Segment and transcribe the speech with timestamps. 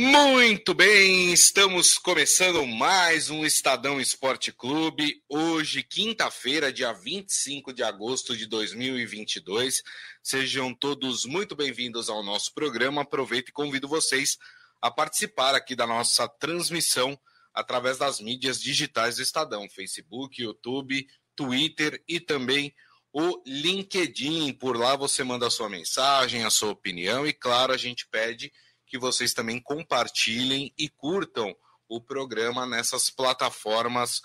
[0.00, 5.24] Muito bem, estamos começando mais um Estadão Esporte Clube.
[5.28, 9.82] Hoje, quinta-feira, dia 25 de agosto de 2022.
[10.22, 13.02] Sejam todos muito bem-vindos ao nosso programa.
[13.02, 14.38] Aproveito e convido vocês
[14.80, 17.18] a participar aqui da nossa transmissão
[17.52, 22.72] através das mídias digitais do Estadão: Facebook, YouTube, Twitter e também
[23.12, 24.52] o LinkedIn.
[24.52, 28.52] Por lá você manda a sua mensagem, a sua opinião e, claro, a gente pede
[28.88, 31.54] que vocês também compartilhem e curtam
[31.88, 34.20] o programa nessas plataformas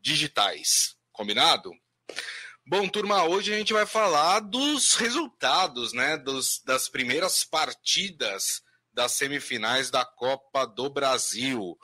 [0.00, 0.96] digitais.
[1.12, 1.70] Combinado?
[2.66, 9.12] Bom, turma, hoje a gente vai falar dos resultados, né, dos, das primeiras partidas das
[9.12, 11.76] semifinais da Copa do Brasil.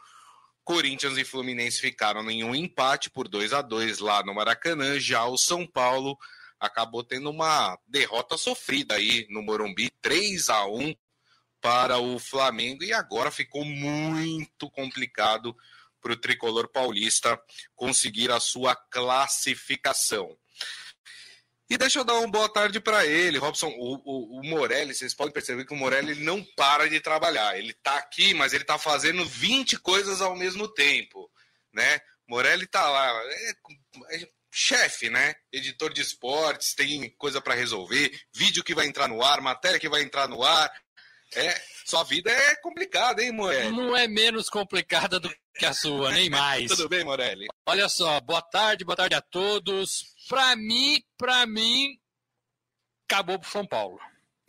[0.62, 5.00] Corinthians e Fluminense ficaram em um empate por 2 a 2 lá no Maracanã.
[5.00, 6.16] Já o São Paulo
[6.60, 10.94] acabou tendo uma derrota sofrida aí no Morumbi, 3 a 1
[11.60, 15.56] para o Flamengo e agora ficou muito complicado
[16.00, 17.40] para o tricolor paulista
[17.74, 20.36] conseguir a sua classificação.
[21.70, 23.68] E deixa eu dar uma boa tarde para ele, Robson.
[23.68, 27.58] O, o, o, Morelli, vocês podem perceber que o Morelli não para de trabalhar.
[27.58, 31.30] Ele está aqui, mas ele está fazendo 20 coisas ao mesmo tempo,
[31.70, 32.00] né?
[32.26, 33.50] Morelli está lá, é,
[34.16, 35.34] é chefe, né?
[35.52, 39.88] Editor de esportes, tem coisa para resolver, vídeo que vai entrar no ar, matéria que
[39.90, 40.70] vai entrar no ar,
[41.34, 43.74] é, sua vida é complicada, hein, Morelli?
[43.74, 46.68] Não é menos complicada do que a sua, nem mais.
[46.68, 47.46] Tudo bem, Morelli?
[47.66, 50.14] Olha só, boa tarde, boa tarde a todos.
[50.28, 51.98] Para mim, para mim,
[53.08, 53.98] acabou pro São Paulo.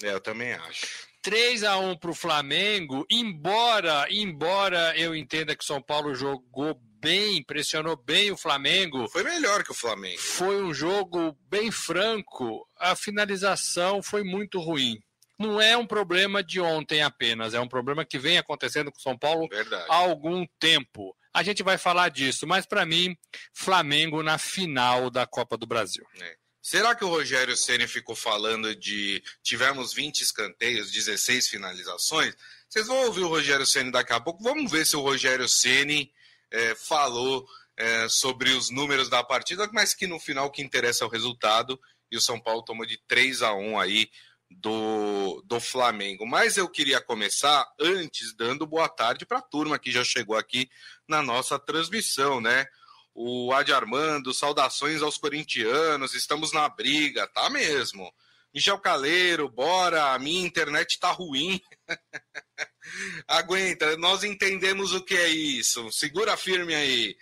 [0.02, 1.10] É, eu também acho.
[1.22, 6.80] 3 a 1 para o Flamengo, embora, embora eu entenda que o São Paulo jogou
[7.02, 9.08] bem, pressionou bem o Flamengo.
[9.10, 10.20] Foi melhor que o Flamengo.
[10.20, 12.66] Foi um jogo bem franco.
[12.78, 14.98] A finalização foi muito ruim
[15.40, 19.18] não é um problema de ontem apenas, é um problema que vem acontecendo com São
[19.18, 19.86] Paulo Verdade.
[19.90, 21.16] há algum tempo.
[21.34, 23.16] A gente vai falar disso, mas para mim,
[23.54, 26.06] Flamengo na final da Copa do Brasil.
[26.20, 26.36] É.
[26.62, 32.36] Será que o Rogério Ceni ficou falando de tivemos 20 escanteios, 16 finalizações?
[32.68, 34.44] Vocês vão ouvir o Rogério Ceni daqui a pouco.
[34.44, 36.12] Vamos ver se o Rogério Ceni
[36.52, 41.06] é, falou é, sobre os números da partida, mas que no final o que interessa
[41.06, 41.80] é o resultado.
[42.12, 44.10] E o São Paulo tomou de 3 a 1 aí
[44.50, 46.26] do, do Flamengo.
[46.26, 50.70] Mas eu queria começar antes dando boa tarde para a turma que já chegou aqui
[51.08, 52.66] na nossa transmissão, né?
[53.14, 58.12] O Adi Armando, saudações aos corintianos, estamos na briga, tá mesmo.
[58.54, 61.62] Michel Caleiro, bora, a minha internet tá ruim.
[63.28, 65.92] Aguenta, nós entendemos o que é isso.
[65.92, 67.16] Segura firme aí.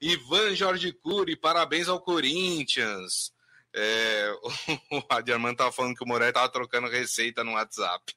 [0.00, 3.33] Ivan Jorge Cury, parabéns ao Corinthians.
[3.74, 4.32] É,
[4.92, 8.14] o Adiamante tava falando que o Morelli tava trocando receita no WhatsApp.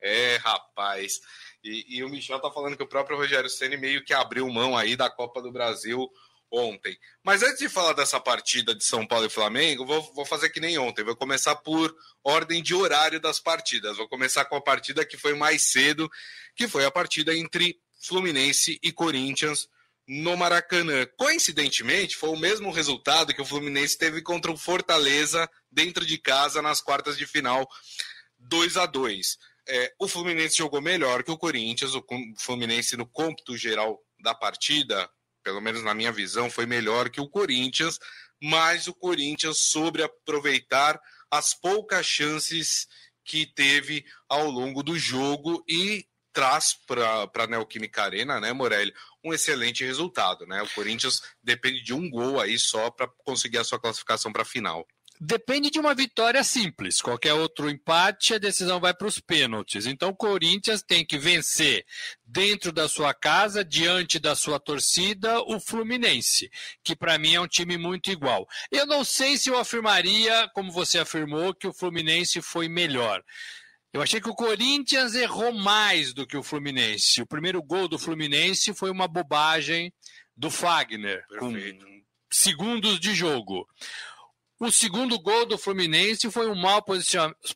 [0.00, 1.20] É, rapaz.
[1.64, 4.76] E, e, o Michel tá falando que o próprio Rogério Ceni meio que abriu mão
[4.76, 6.10] aí da Copa do Brasil
[6.50, 6.98] ontem.
[7.22, 10.60] Mas antes de falar dessa partida de São Paulo e Flamengo, vou, vou fazer que
[10.60, 11.04] nem ontem.
[11.04, 11.94] Vou começar por
[12.24, 13.96] ordem de horário das partidas.
[13.96, 16.10] Vou começar com a partida que foi mais cedo,
[16.56, 19.68] que foi a partida entre Fluminense e Corinthians
[20.12, 21.06] no Maracanã.
[21.16, 26.60] Coincidentemente, foi o mesmo resultado que o Fluminense teve contra o Fortaleza dentro de casa
[26.60, 27.64] nas quartas de final,
[28.36, 29.38] 2 a 2
[29.68, 32.04] é, O Fluminense jogou melhor que o Corinthians, o
[32.36, 35.08] Fluminense no cômputo geral da partida,
[35.44, 38.00] pelo menos na minha visão, foi melhor que o Corinthians,
[38.42, 41.00] mas o Corinthians soube aproveitar
[41.30, 42.88] as poucas chances
[43.24, 48.92] que teve ao longo do jogo e traz para a Neoquímica Arena, né, Morelli,
[49.24, 50.62] um excelente resultado, né?
[50.62, 54.46] O Corinthians depende de um gol aí só para conseguir a sua classificação para a
[54.46, 54.86] final.
[55.22, 57.02] Depende de uma vitória simples.
[57.02, 59.84] Qualquer outro empate, a decisão vai para os pênaltis.
[59.84, 61.84] Então, o Corinthians tem que vencer
[62.24, 66.50] dentro da sua casa, diante da sua torcida, o Fluminense,
[66.82, 68.48] que para mim é um time muito igual.
[68.72, 73.22] Eu não sei se eu afirmaria, como você afirmou, que o Fluminense foi melhor.
[73.92, 77.22] Eu achei que o Corinthians errou mais do que o Fluminense.
[77.22, 79.92] O primeiro gol do Fluminense foi uma bobagem
[80.36, 81.84] do Fagner, Perfeito.
[81.84, 82.02] com
[82.32, 83.66] segundos de jogo.
[84.62, 86.84] O segundo gol do Fluminense foi um mau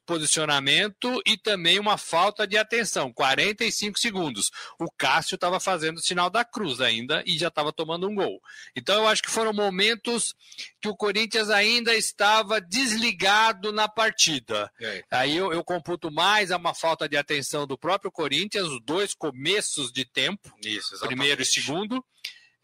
[0.07, 4.51] posicionamento e também uma falta de atenção, 45 segundos.
[4.81, 8.41] O Cássio estava fazendo o sinal da cruz ainda e já estava tomando um gol.
[8.75, 10.35] Então eu acho que foram momentos
[10.81, 14.73] que o Corinthians ainda estava desligado na partida.
[14.81, 15.05] É.
[15.11, 19.13] Aí eu, eu computo mais a uma falta de atenção do próprio Corinthians, os dois
[19.13, 22.03] começos de tempo, Isso, primeiro e segundo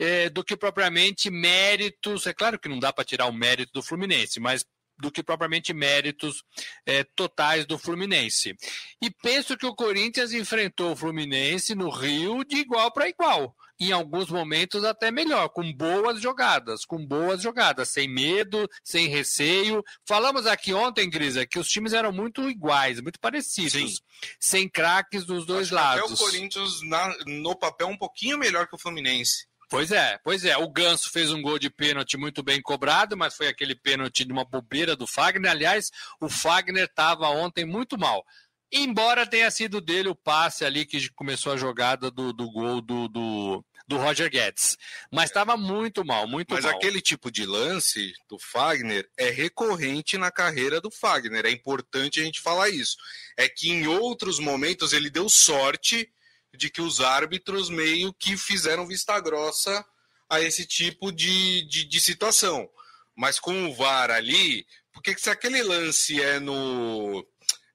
[0.01, 2.27] é, do que propriamente méritos.
[2.27, 4.65] É claro que não dá para tirar o mérito do Fluminense, mas
[4.99, 6.43] do que propriamente méritos
[6.87, 8.55] é, totais do Fluminense.
[9.03, 13.55] E penso que o Corinthians enfrentou o Fluminense no Rio de igual para igual.
[13.83, 19.83] Em alguns momentos até melhor, com boas jogadas, com boas jogadas, sem medo, sem receio.
[20.07, 23.97] Falamos aqui ontem, Grisa, que os times eram muito iguais, muito parecidos, Sim.
[24.39, 26.13] sem craques dos dois Acho lados.
[26.13, 29.50] Até o Corinthians na, no papel um pouquinho melhor que o Fluminense.
[29.71, 30.57] Pois é, pois é.
[30.57, 34.33] O Ganso fez um gol de pênalti muito bem cobrado, mas foi aquele pênalti de
[34.33, 35.49] uma bobeira do Fagner.
[35.49, 35.91] Aliás,
[36.21, 38.25] o Fagner estava ontem muito mal.
[38.73, 43.07] Embora tenha sido dele o passe ali que começou a jogada do, do gol do,
[43.07, 44.77] do, do Roger Guedes.
[45.09, 46.73] Mas estava muito mal, muito mas mal.
[46.73, 51.47] Mas aquele tipo de lance do Fagner é recorrente na carreira do Fagner.
[51.47, 52.97] É importante a gente falar isso.
[53.37, 56.11] É que em outros momentos ele deu sorte
[56.55, 59.85] de que os árbitros meio que fizeram vista grossa
[60.29, 62.69] a esse tipo de, de, de situação.
[63.17, 67.27] Mas com o VAR ali, porque se aquele lance é no,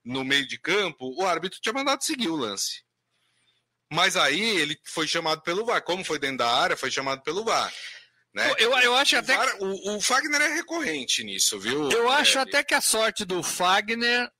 [0.04, 2.84] no meio de campo, o árbitro tinha mandado seguir o lance.
[3.92, 5.82] Mas aí ele foi chamado pelo VAR.
[5.82, 7.72] Como foi dentro da área, foi chamado pelo VAR.
[8.34, 8.54] Né?
[8.58, 9.64] Eu, eu acho o até VAR, que...
[9.64, 11.90] o, o, Fagner é recorrente nisso, viu?
[11.90, 14.30] Eu acho é, até que a sorte do Fagner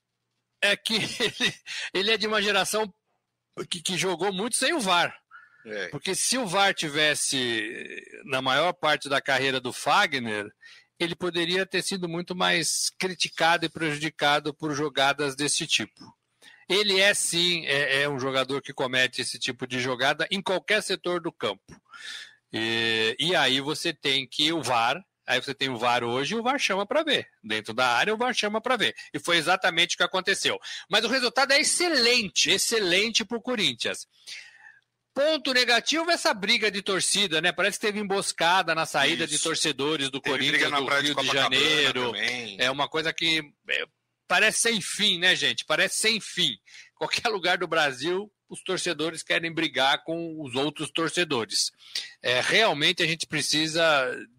[0.61, 1.55] é que ele,
[1.93, 2.91] ele é de uma geração
[3.65, 5.15] que, que jogou muito sem o VAR.
[5.65, 5.87] É.
[5.89, 10.49] Porque se o VAR tivesse na maior parte da carreira do Fagner,
[10.99, 16.15] ele poderia ter sido muito mais criticado e prejudicado por jogadas desse tipo.
[16.69, 20.81] Ele é sim é, é um jogador que comete esse tipo de jogada em qualquer
[20.81, 21.63] setor do campo.
[22.51, 26.37] E, e aí você tem que o VAR Aí você tem o VAR hoje e
[26.37, 27.27] o VAR chama para ver.
[27.43, 28.95] Dentro da área, o VAR chama para ver.
[29.13, 30.57] E foi exatamente o que aconteceu.
[30.89, 34.07] Mas o resultado é excelente, excelente para o Corinthians.
[35.13, 37.51] Ponto negativo essa briga de torcida, né?
[37.51, 39.35] Parece que teve emboscada na saída Isso.
[39.35, 42.13] de torcedores do teve Corinthians do Rio de, de Janeiro.
[42.57, 43.83] É uma coisa que é,
[44.27, 45.65] parece sem fim, né, gente?
[45.65, 46.55] Parece sem fim.
[46.95, 51.71] Qualquer lugar do Brasil, os torcedores querem brigar com os outros torcedores.
[52.21, 53.83] É, realmente a gente precisa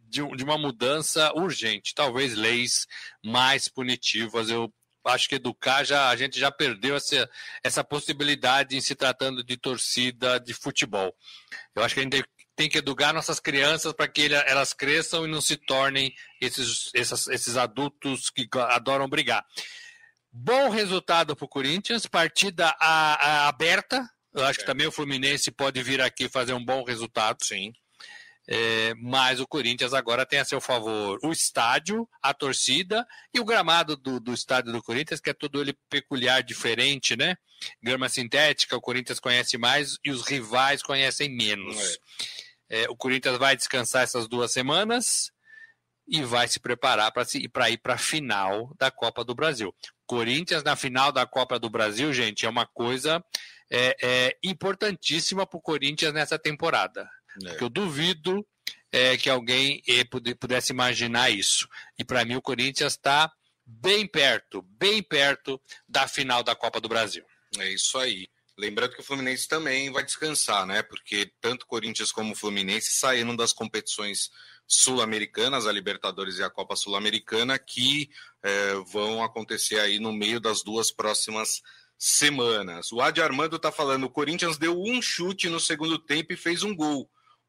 [0.09, 2.87] de, de uma mudança urgente, talvez leis
[3.25, 4.51] mais punitivas.
[4.51, 4.73] Eu
[5.05, 7.29] acho que educar já a gente já perdeu essa,
[7.63, 11.15] essa possibilidade em se tratando de torcida de futebol.
[11.75, 12.25] Eu acho que a gente
[12.57, 17.29] tem que educar nossas crianças para que elas cresçam e não se tornem esses, esses,
[17.29, 19.47] esses adultos que adoram brigar.
[20.31, 24.09] Bom resultado para o Corinthians, partida a, a aberta.
[24.35, 24.63] Eu acho é.
[24.63, 27.39] que também o Fluminense pode vir aqui fazer um bom resultado.
[27.45, 27.73] Sim.
[28.51, 33.45] É, mas o Corinthians agora tem a seu favor o estádio, a torcida e o
[33.45, 37.37] gramado do, do estádio do Corinthians, que é todo ele peculiar, diferente, né?
[37.83, 41.77] Grama sintética, o Corinthians conhece mais e os rivais conhecem menos.
[42.71, 42.85] É.
[42.85, 45.31] É, o Corinthians vai descansar essas duas semanas
[46.07, 49.75] e vai se preparar para ir para a final da Copa do Brasil.
[50.07, 53.23] Corinthians na final da Copa do Brasil, gente, é uma coisa
[53.71, 57.09] é, é importantíssima para o Corinthians nessa temporada.
[57.45, 57.63] É.
[57.63, 58.47] eu duvido
[58.91, 60.05] é, que alguém é,
[60.35, 61.69] pudesse imaginar isso.
[61.99, 63.31] E para mim o Corinthians está
[63.65, 67.25] bem perto, bem perto da final da Copa do Brasil.
[67.59, 68.29] É isso aí.
[68.57, 70.83] Lembrando que o Fluminense também vai descansar, né?
[70.83, 74.31] Porque tanto Corinthians como o Fluminense saíram das competições
[74.67, 78.11] sul-americanas, a Libertadores e a Copa Sul-Americana, que
[78.43, 81.63] é, vão acontecer aí no meio das duas próximas
[81.97, 82.91] semanas.
[82.91, 86.63] O Adi Armando está falando: o Corinthians deu um chute no segundo tempo e fez
[86.63, 87.09] um gol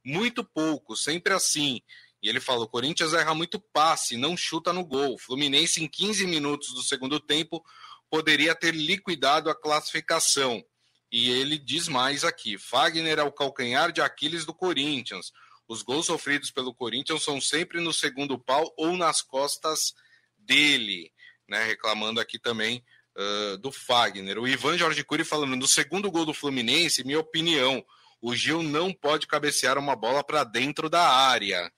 [0.10, 1.82] muito pouco, sempre assim.
[2.22, 5.18] E ele fala: o Corinthians erra muito passe, não chuta no gol.
[5.18, 7.64] Fluminense, em 15 minutos do segundo tempo,
[8.10, 10.64] poderia ter liquidado a classificação.
[11.12, 15.32] E ele diz mais aqui: Fagner é o calcanhar de Aquiles do Corinthians.
[15.68, 19.94] Os gols sofridos pelo Corinthians são sempre no segundo pau ou nas costas
[20.38, 21.12] dele,
[21.48, 21.64] né?
[21.64, 22.84] Reclamando aqui também
[23.16, 24.40] uh, do Fagner.
[24.40, 27.84] O Ivan Jorge Cury falando: no segundo gol do Fluminense, minha opinião,
[28.22, 31.72] o Gil não pode cabecear uma bola para dentro da área.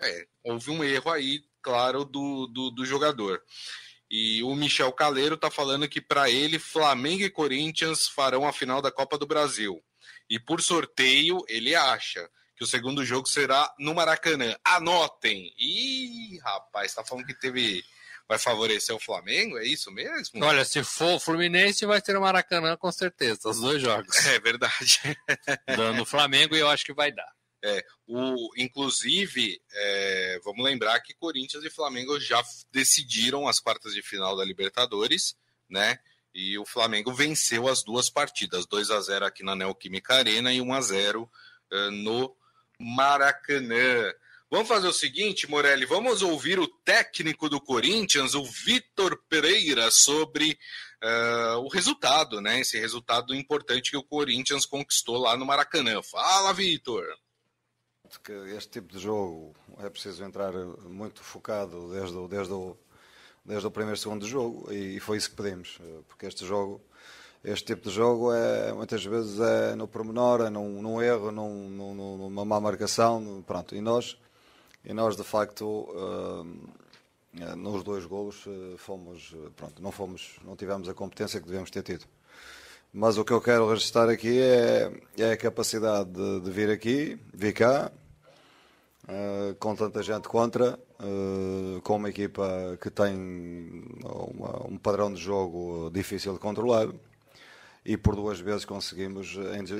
[0.00, 3.42] É, houve um erro aí, claro, do, do, do jogador.
[4.10, 8.82] E o Michel Caleiro está falando que para ele Flamengo e Corinthians farão a final
[8.82, 9.82] da Copa do Brasil.
[10.28, 14.54] E por sorteio, ele acha que o segundo jogo será no Maracanã.
[14.64, 15.52] Anotem!
[15.58, 17.82] Ih, rapaz, está falando que teve
[18.28, 19.58] vai favorecer o Flamengo?
[19.58, 20.44] É isso mesmo?
[20.44, 24.14] Olha, se for o Fluminense, vai ter o Maracanã com certeza, os dois jogos.
[24.26, 25.00] É verdade.
[25.76, 27.32] Dando o Flamengo e eu acho que vai dar.
[27.64, 34.02] É, o, inclusive, é, vamos lembrar que Corinthians e Flamengo já decidiram as quartas de
[34.02, 35.36] final da Libertadores,
[35.70, 35.98] né?
[36.34, 40.60] E o Flamengo venceu as duas partidas, 2 a 0 aqui na Neoquímica Arena e
[40.60, 42.34] 1 a 0 uh, no
[42.80, 44.12] Maracanã.
[44.52, 50.58] Vamos fazer o seguinte, Morelli, vamos ouvir o técnico do Corinthians, o Vitor Pereira, sobre
[51.02, 52.60] uh, o resultado, né?
[52.60, 56.02] Esse resultado importante que o Corinthians conquistou lá no Maracanã.
[56.02, 57.02] Fala, Vitor!
[58.54, 62.76] Este tipo de jogo é preciso entrar muito focado desde o, desde o,
[63.42, 66.78] desde o primeiro segundo jogo e foi isso que pedimos, porque este jogo
[67.42, 71.70] este tipo de jogo é muitas vezes é no pormenor, é num, num erro, num,
[71.70, 73.74] num, numa má marcação, pronto.
[73.74, 74.18] E nós,
[74.84, 76.46] e nós de facto, uh,
[77.56, 81.82] nos dois golos uh, fomos, pronto, não fomos, não tivemos a competência que devemos ter
[81.82, 82.04] tido.
[82.92, 87.18] Mas o que eu quero registrar aqui é, é a capacidade de, de vir aqui,
[87.32, 87.90] vir cá,
[89.58, 90.78] com tanta gente contra,
[91.82, 93.16] com uma equipa que tem
[94.04, 96.88] uma, um padrão de jogo difícil de controlar
[97.84, 99.36] e por duas vezes conseguimos,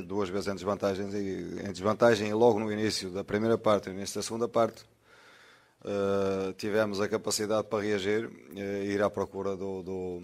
[0.07, 3.99] duas vezes em desvantagem, em desvantagem e logo no início da primeira parte e no
[3.99, 4.85] início da segunda parte,
[5.85, 10.23] uh, tivemos a capacidade para reagir uh, ir à procura do, do,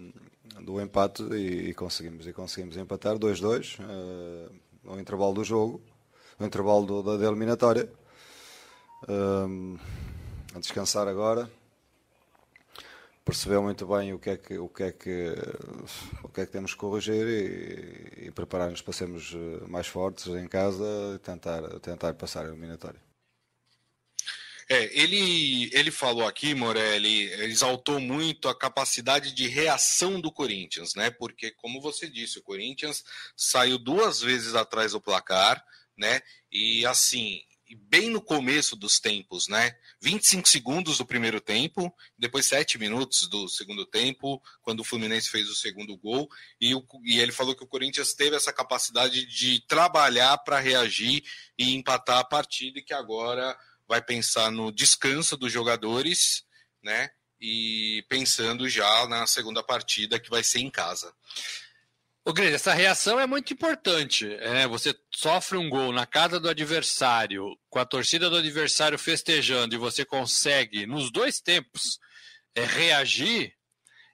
[0.61, 5.81] do empate e, e, conseguimos, e conseguimos empatar 2-2 uh, no intervalo do jogo,
[6.39, 7.89] no intervalo do, da, da eliminatória.
[9.03, 9.79] Uh,
[10.53, 11.49] a descansar agora
[13.23, 15.35] percebeu muito bem o que é que, o que, é que,
[16.23, 19.37] o que, é que temos que corrigir e, e preparar-nos para sermos
[19.67, 23.08] mais fortes em casa e tentar, tentar passar a eliminatória.
[24.71, 31.09] É, ele, ele falou aqui, Morelli, exaltou muito a capacidade de reação do Corinthians, né?
[31.09, 33.03] Porque, como você disse, o Corinthians
[33.35, 35.65] saiu duas vezes atrás do placar,
[35.97, 36.21] né?
[36.51, 37.41] E assim,
[37.75, 39.75] bem no começo dos tempos, né?
[40.01, 45.49] 25 segundos do primeiro tempo, depois 7 minutos do segundo tempo, quando o Fluminense fez
[45.49, 46.29] o segundo gol,
[46.61, 51.23] e, o, e ele falou que o Corinthians teve essa capacidade de trabalhar para reagir
[51.57, 53.57] e empatar a partida, e que agora
[53.89, 56.43] vai pensar no descanso dos jogadores,
[56.83, 57.09] né?
[57.41, 61.11] E pensando já na segunda partida que vai ser em casa.
[62.23, 64.31] O Grande, essa reação é muito importante.
[64.35, 69.73] É, você sofre um gol na casa do adversário, com a torcida do adversário festejando,
[69.73, 71.97] e você consegue, nos dois tempos,
[72.53, 73.55] é, reagir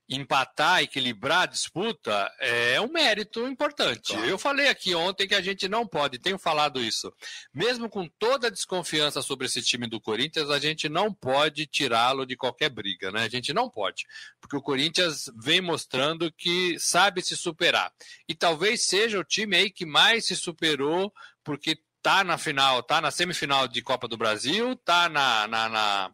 [0.07, 4.13] empatar, equilibrar a disputa é um mérito importante.
[4.13, 4.27] Claro.
[4.27, 7.11] Eu falei aqui ontem que a gente não pode, tenho falado isso,
[7.53, 12.25] mesmo com toda a desconfiança sobre esse time do Corinthians, a gente não pode tirá-lo
[12.25, 13.23] de qualquer briga, né?
[13.23, 14.05] A gente não pode,
[14.39, 17.91] porque o Corinthians vem mostrando que sabe se superar.
[18.27, 21.11] E talvez seja o time aí que mais se superou,
[21.43, 26.11] porque tá na final, tá na semifinal de Copa do Brasil, tá na, na, na,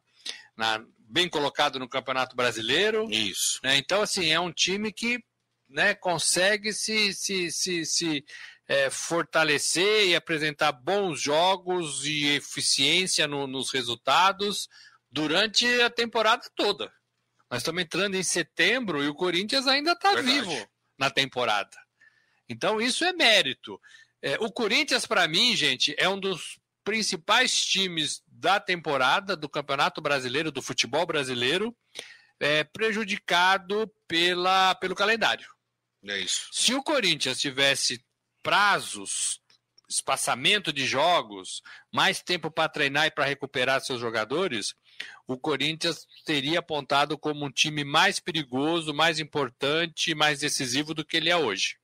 [0.55, 3.09] na bem colocado no Campeonato Brasileiro.
[3.11, 3.59] Isso.
[3.63, 3.77] Né?
[3.77, 5.19] Então, assim, é um time que
[5.69, 8.25] né, consegue se, se, se, se
[8.67, 14.69] é, fortalecer e apresentar bons jogos e eficiência no, nos resultados
[15.11, 16.91] durante a temporada toda.
[17.49, 20.65] Nós estamos entrando em setembro e o Corinthians ainda está vivo
[20.97, 21.77] na temporada.
[22.47, 23.79] Então, isso é mérito.
[24.21, 30.01] É, o Corinthians, para mim, gente, é um dos principais times da temporada do Campeonato
[30.01, 31.75] Brasileiro, do futebol brasileiro,
[32.39, 35.47] é, prejudicado pela, pelo calendário.
[36.07, 36.49] É isso.
[36.51, 38.03] Se o Corinthians tivesse
[38.41, 39.39] prazos,
[39.87, 41.61] espaçamento de jogos,
[41.93, 44.73] mais tempo para treinar e para recuperar seus jogadores,
[45.27, 51.17] o Corinthians teria apontado como um time mais perigoso, mais importante, mais decisivo do que
[51.17, 51.77] ele é hoje.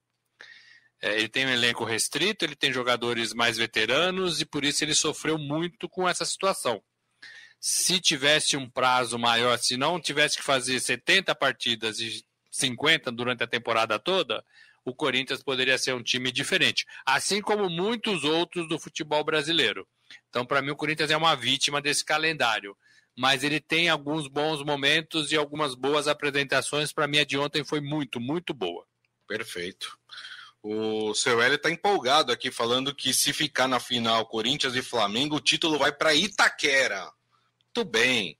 [1.01, 4.95] É, ele tem um elenco restrito, ele tem jogadores mais veteranos e por isso ele
[4.95, 6.81] sofreu muito com essa situação.
[7.59, 13.43] Se tivesse um prazo maior, se não tivesse que fazer 70 partidas e 50 durante
[13.43, 14.43] a temporada toda,
[14.83, 19.87] o Corinthians poderia ser um time diferente, assim como muitos outros do futebol brasileiro.
[20.29, 22.75] Então, para mim, o Corinthians é uma vítima desse calendário,
[23.17, 26.93] mas ele tem alguns bons momentos e algumas boas apresentações.
[26.93, 28.85] Para mim, a de ontem foi muito, muito boa.
[29.27, 29.97] Perfeito.
[30.69, 35.37] O seu Hélio está empolgado aqui, falando que se ficar na final Corinthians e Flamengo,
[35.37, 37.09] o título vai para Itaquera.
[37.63, 38.37] Muito bem.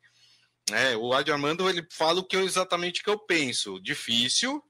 [0.70, 3.80] É, o Adi Armando ele fala o que eu, exatamente que eu penso.
[3.80, 4.62] Difícil,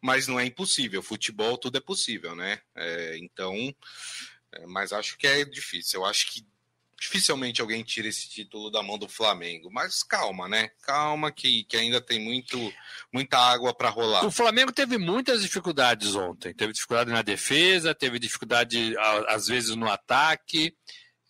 [0.00, 1.00] mas não é impossível.
[1.04, 2.60] Futebol tudo é possível, né?
[2.74, 3.54] É, então,
[4.50, 6.00] é, mas acho que é difícil.
[6.00, 6.44] Eu acho que
[7.02, 9.68] dificilmente alguém tira esse título da mão do Flamengo.
[9.72, 10.70] Mas calma, né?
[10.82, 12.56] Calma que, que ainda tem muito,
[13.12, 14.24] muita água para rolar.
[14.24, 16.54] O Flamengo teve muitas dificuldades ontem.
[16.54, 18.94] Teve dificuldade na defesa, teve dificuldade
[19.26, 20.76] às vezes no ataque.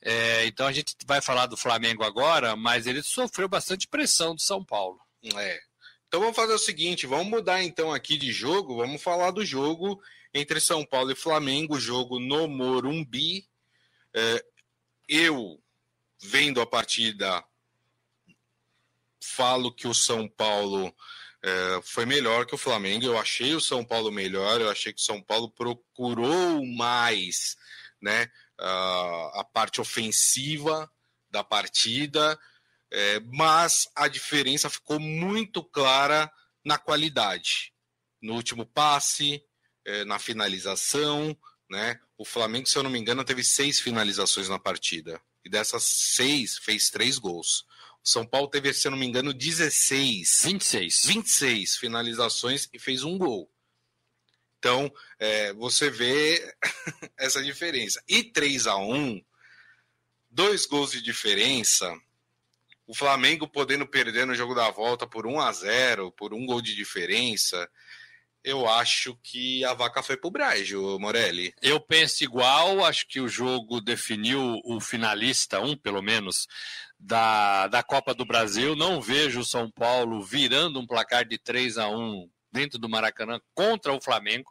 [0.02, 4.42] É, então a gente vai falar do Flamengo agora, mas ele sofreu bastante pressão do
[4.42, 5.00] São Paulo.
[5.34, 5.58] É.
[6.06, 10.02] Então vamos fazer o seguinte, vamos mudar então aqui de jogo, vamos falar do jogo
[10.34, 13.46] entre São Paulo e Flamengo, jogo no Morumbi.
[14.14, 14.44] É,
[15.08, 15.61] eu
[16.22, 17.44] vendo a partida,
[19.22, 20.94] falo que o São Paulo
[21.42, 23.04] é, foi melhor que o Flamengo.
[23.04, 27.56] Eu achei o São Paulo melhor, eu achei que o São Paulo procurou mais
[28.00, 30.90] né, a, a parte ofensiva
[31.30, 32.38] da partida,
[32.90, 36.30] é, mas a diferença ficou muito clara
[36.64, 37.72] na qualidade.
[38.20, 39.42] No último passe,
[39.84, 41.36] é, na finalização,
[41.68, 41.98] né?
[42.18, 45.20] O Flamengo, se eu não me engano, teve seis finalizações na partida.
[45.44, 47.66] E dessas seis, fez três gols.
[48.04, 50.42] O São Paulo teve, se eu não me engano, 16.
[50.44, 51.06] 26.
[51.06, 53.50] 26 finalizações e fez um gol.
[54.58, 56.54] Então, é, você vê
[57.18, 58.02] essa diferença.
[58.08, 59.20] E 3 a 1
[60.32, 61.94] dois gols de diferença.
[62.86, 66.60] O Flamengo podendo perder no jogo da volta por 1 a 0 por um gol
[66.60, 67.70] de diferença.
[68.44, 71.54] Eu acho que a vaca foi pro Brejo, Morelli.
[71.62, 76.48] Eu penso igual, acho que o jogo definiu o finalista, um pelo menos,
[76.98, 78.74] da, da Copa do Brasil.
[78.74, 83.40] Não vejo o São Paulo virando um placar de 3 a 1 dentro do Maracanã
[83.54, 84.50] contra o Flamengo.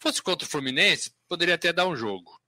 [0.00, 2.42] Fosse contra o Fluminense, poderia até dar um jogo.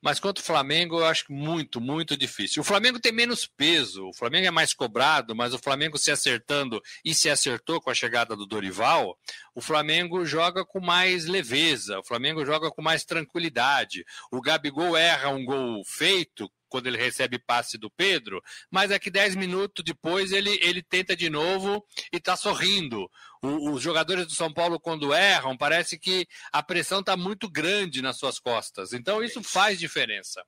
[0.00, 2.60] Mas contra o Flamengo, eu acho muito, muito difícil.
[2.60, 6.80] O Flamengo tem menos peso, o Flamengo é mais cobrado, mas o Flamengo se acertando
[7.04, 9.18] e se acertou com a chegada do Dorival,
[9.58, 14.04] o Flamengo joga com mais leveza, o Flamengo joga com mais tranquilidade.
[14.30, 19.10] O Gabigol erra um gol feito quando ele recebe passe do Pedro, mas é que
[19.10, 23.10] 10 minutos depois ele, ele tenta de novo e está sorrindo.
[23.42, 28.00] O, os jogadores do São Paulo, quando erram, parece que a pressão está muito grande
[28.00, 28.92] nas suas costas.
[28.92, 30.40] Então, isso faz diferença.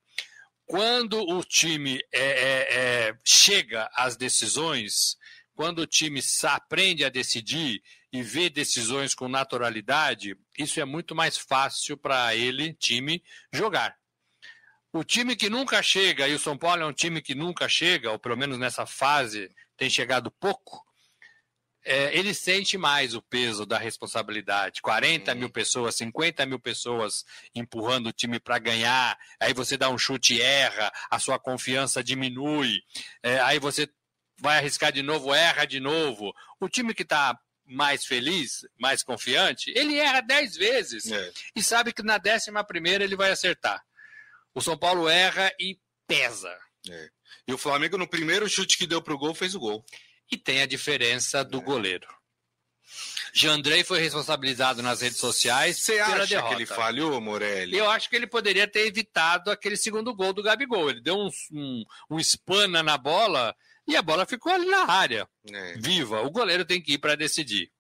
[0.66, 5.16] Quando o time é, é, é, chega às decisões,
[5.60, 11.36] quando o time aprende a decidir e vê decisões com naturalidade, isso é muito mais
[11.36, 13.94] fácil para ele, time, jogar.
[14.90, 18.10] O time que nunca chega, e o São Paulo é um time que nunca chega,
[18.10, 20.82] ou pelo menos nessa fase tem chegado pouco,
[21.84, 24.80] é, ele sente mais o peso da responsabilidade.
[24.80, 25.34] 40 hum.
[25.34, 27.22] mil pessoas, 50 mil pessoas
[27.54, 32.02] empurrando o time para ganhar, aí você dá um chute e erra, a sua confiança
[32.02, 32.80] diminui,
[33.22, 33.86] é, aí você
[34.40, 36.32] vai arriscar de novo, erra de novo.
[36.58, 41.32] O time que está mais feliz, mais confiante, ele erra 10 vezes é.
[41.54, 43.80] e sabe que na décima primeira ele vai acertar.
[44.52, 46.52] O São Paulo erra e pesa.
[46.88, 47.08] É.
[47.46, 49.84] E o Flamengo, no primeiro chute que deu para o gol, fez o gol.
[50.30, 51.62] E tem a diferença do é.
[51.62, 52.06] goleiro.
[53.32, 56.48] Jandrei foi responsabilizado nas redes sociais Você pela acha derrota.
[56.48, 57.76] que ele falhou, Morelli?
[57.76, 60.90] Eu acho que ele poderia ter evitado aquele segundo gol do Gabigol.
[60.90, 63.54] Ele deu um, um, um espana na bola
[63.86, 65.74] e a bola ficou ali na área, é.
[65.78, 66.22] viva.
[66.22, 67.70] O goleiro tem que ir para decidir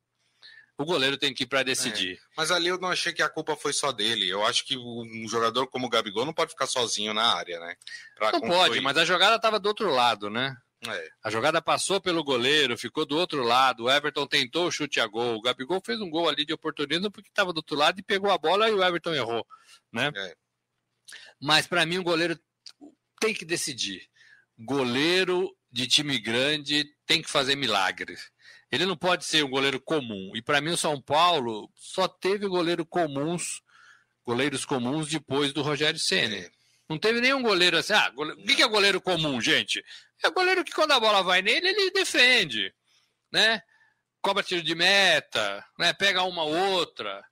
[0.80, 2.14] o goleiro tem que ir para decidir.
[2.14, 4.26] É, mas ali eu não achei que a culpa foi só dele.
[4.26, 7.76] Eu acho que um jogador como o Gabigol não pode ficar sozinho na área, né?
[8.16, 8.58] Pra não concluir.
[8.58, 10.56] pode, mas a jogada estava do outro lado, né?
[10.88, 11.08] É.
[11.22, 13.84] A jogada passou pelo goleiro, ficou do outro lado.
[13.84, 15.36] O Everton tentou o chute a gol.
[15.36, 18.30] O Gabigol fez um gol ali de oportunismo porque estava do outro lado e pegou
[18.30, 19.46] a bola e o Everton errou,
[19.92, 20.10] né?
[20.16, 20.34] É.
[21.38, 22.40] Mas para mim o goleiro
[23.20, 24.08] tem que decidir.
[24.58, 28.30] Goleiro de time grande tem que fazer milagres.
[28.70, 30.32] Ele não pode ser um goleiro comum.
[30.34, 33.62] E para mim o São Paulo só teve goleiro comuns,
[34.24, 36.36] goleiros comuns depois do Rogério Ceni.
[36.36, 36.50] É.
[36.88, 37.92] Não teve nenhum goleiro assim.
[37.92, 38.40] Ah, goleiro...
[38.40, 39.84] o que é goleiro comum, gente?
[40.24, 42.74] É goleiro que quando a bola vai nele, ele defende,
[43.32, 43.62] né?
[44.20, 45.92] Cobra tiro de meta, né?
[45.92, 47.24] Pega uma outra,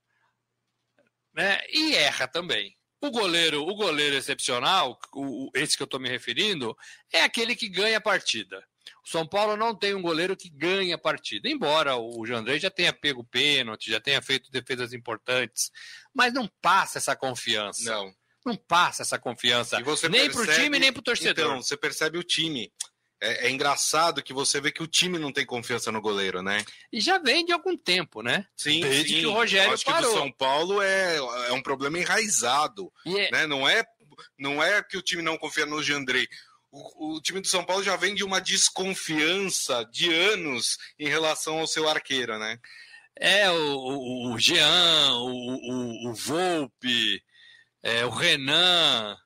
[1.34, 1.60] né?
[1.70, 2.77] E erra também.
[3.00, 6.76] O goleiro, o goleiro excepcional, o, esse que eu estou me referindo,
[7.12, 8.62] é aquele que ganha a partida.
[9.04, 12.70] O São Paulo não tem um goleiro que ganha a partida, embora o Jandrei já
[12.70, 15.70] tenha pego pênalti, já tenha feito defesas importantes,
[16.12, 17.90] mas não passa essa confiança.
[17.90, 18.12] Não.
[18.44, 19.76] Não passa essa confiança.
[20.08, 21.44] nem para o time, nem para o torcedor.
[21.44, 22.72] Então, você percebe o time.
[23.20, 26.64] É, é, engraçado que você vê que o time não tem confiança no goleiro, né?
[26.92, 28.46] E já vem de algum tempo, né?
[28.56, 29.20] Sim, Desde sim.
[29.20, 30.02] que o Rogério acho parou.
[30.02, 33.30] que do São Paulo é, é um problema enraizado, é...
[33.32, 33.46] né?
[33.46, 33.84] Não é
[34.36, 36.28] não é que o time não confia no Jandrei
[36.70, 41.58] o, o, time do São Paulo já vem de uma desconfiança de anos em relação
[41.58, 42.58] ao seu arqueiro, né?
[43.16, 47.22] É, o, o, o Jean, o, o, o Volpe,
[47.82, 49.16] é, o Renan,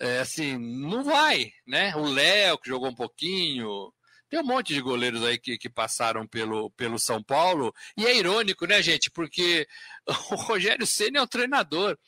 [0.00, 1.94] é, assim, não vai, né?
[1.94, 3.92] O Léo, que jogou um pouquinho,
[4.30, 7.74] tem um monte de goleiros aí que, que passaram pelo, pelo São Paulo.
[7.96, 9.10] E é irônico, né, gente?
[9.10, 9.66] Porque
[10.30, 11.98] o Rogério Ceni é o treinador.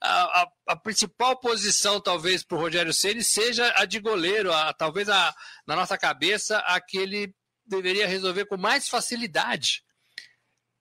[0.00, 4.52] A, a, a principal posição, talvez, para o Rogério Ceni seja a de goleiro.
[4.52, 5.34] A, talvez a,
[5.66, 7.34] na nossa cabeça, a que ele
[7.66, 9.82] deveria resolver com mais facilidade.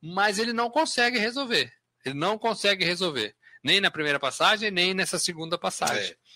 [0.04, 1.72] Mas ele não consegue resolver.
[2.06, 3.34] Ele não consegue resolver.
[3.64, 6.12] Nem na primeira passagem, nem nessa segunda passagem.
[6.12, 6.29] É.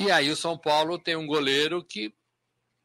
[0.00, 2.10] E aí o São Paulo tem um goleiro que,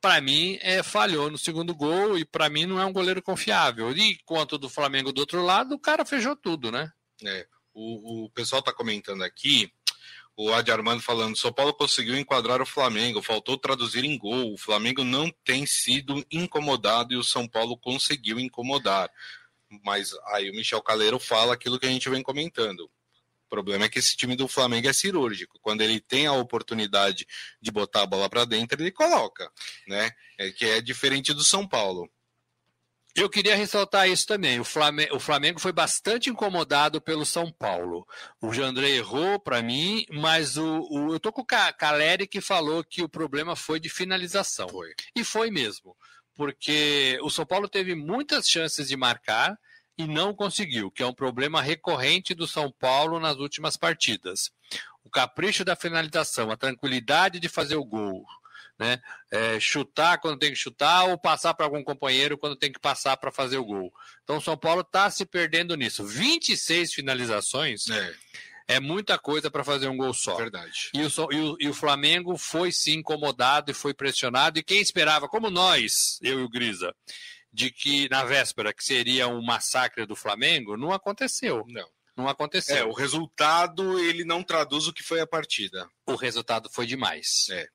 [0.01, 3.89] para mim, é, falhou no segundo gol e para mim não é um goleiro confiável.
[3.95, 6.91] E quanto do Flamengo do outro lado, o cara fechou tudo, né?
[7.23, 9.71] É, o, o pessoal está comentando aqui
[10.37, 14.53] o Adi Armando falando, São Paulo conseguiu enquadrar o Flamengo, faltou traduzir em gol.
[14.53, 19.09] O Flamengo não tem sido incomodado e o São Paulo conseguiu incomodar.
[19.85, 22.91] Mas aí o Michel Caleiro fala aquilo que a gente vem comentando.
[23.55, 25.57] O problema é que esse time do Flamengo é cirúrgico.
[25.61, 27.25] Quando ele tem a oportunidade
[27.61, 29.49] de botar a bola para dentro, ele coloca,
[29.87, 30.11] né?
[30.37, 32.11] É que é diferente do São Paulo.
[33.15, 34.59] Eu queria ressaltar isso também.
[34.59, 38.05] O Flamengo, o Flamengo foi bastante incomodado pelo São Paulo.
[38.41, 42.83] O Jandré errou para mim, mas o, o, eu tô com o Caleri que falou
[42.83, 44.67] que o problema foi de finalização.
[44.67, 44.93] Foi.
[45.15, 45.95] E foi mesmo.
[46.35, 49.57] Porque o São Paulo teve muitas chances de marcar
[49.97, 54.51] e não conseguiu, que é um problema recorrente do São Paulo nas últimas partidas.
[55.03, 58.25] O capricho da finalização, a tranquilidade de fazer o gol,
[58.77, 58.99] né?
[59.31, 63.15] É, chutar quando tem que chutar ou passar para algum companheiro quando tem que passar
[63.17, 63.93] para fazer o gol.
[64.23, 66.03] Então o São Paulo está se perdendo nisso.
[66.03, 68.13] 26 finalizações é,
[68.67, 70.35] é muita coisa para fazer um gol só.
[70.35, 70.89] Verdade.
[70.93, 74.59] E o, e, o, e o Flamengo foi se incomodado e foi pressionado.
[74.59, 76.93] E quem esperava, como nós, eu e o Grisa,
[77.55, 81.63] de que na véspera que seria um massacre do Flamengo, não aconteceu.
[81.67, 81.89] Não.
[82.17, 82.75] Não aconteceu.
[82.77, 85.89] É, o resultado ele não traduz o que foi a partida.
[86.05, 87.47] O resultado foi demais.
[87.49, 87.67] É.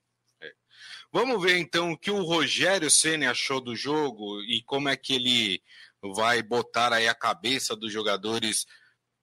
[1.12, 5.14] Vamos ver então o que o Rogério Ceni achou do jogo e como é que
[5.14, 5.62] ele
[6.00, 8.64] vai botar aí a cabeça dos jogadores